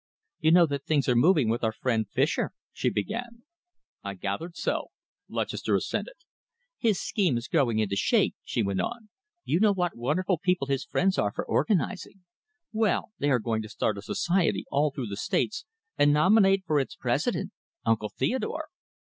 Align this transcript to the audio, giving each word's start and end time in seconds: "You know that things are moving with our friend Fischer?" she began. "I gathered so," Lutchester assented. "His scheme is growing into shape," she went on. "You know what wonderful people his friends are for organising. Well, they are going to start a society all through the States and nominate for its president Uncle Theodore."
"You 0.39 0.49
know 0.49 0.65
that 0.65 0.83
things 0.87 1.07
are 1.07 1.15
moving 1.15 1.47
with 1.47 1.63
our 1.63 1.71
friend 1.71 2.09
Fischer?" 2.09 2.53
she 2.73 2.89
began. 2.89 3.43
"I 4.03 4.15
gathered 4.15 4.57
so," 4.57 4.87
Lutchester 5.29 5.75
assented. 5.75 6.15
"His 6.79 6.99
scheme 6.99 7.37
is 7.37 7.47
growing 7.47 7.77
into 7.77 7.95
shape," 7.95 8.33
she 8.43 8.63
went 8.63 8.81
on. 8.81 9.09
"You 9.43 9.59
know 9.59 9.73
what 9.73 9.95
wonderful 9.95 10.39
people 10.39 10.65
his 10.65 10.83
friends 10.85 11.19
are 11.19 11.31
for 11.31 11.45
organising. 11.45 12.23
Well, 12.73 13.11
they 13.19 13.29
are 13.29 13.37
going 13.37 13.61
to 13.61 13.69
start 13.69 13.95
a 13.95 14.01
society 14.01 14.65
all 14.71 14.89
through 14.89 15.05
the 15.05 15.17
States 15.17 15.65
and 15.99 16.11
nominate 16.11 16.63
for 16.65 16.79
its 16.79 16.95
president 16.95 17.51
Uncle 17.85 18.09
Theodore." 18.09 18.69